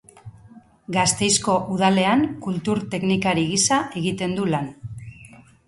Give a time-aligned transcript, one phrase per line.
[0.95, 4.77] Gasteizko Udalean kultur-teknikari gisa egiten du lan.